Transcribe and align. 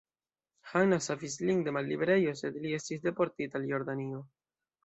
Hanna 0.71 0.97
savis 1.07 1.35
lin 1.49 1.61
de 1.67 1.75
malliberejo, 1.77 2.35
sed 2.41 2.59
li 2.65 2.75
estis 2.81 3.07
deportita 3.07 3.63
al 3.63 3.73
Jordanio. 3.75 4.25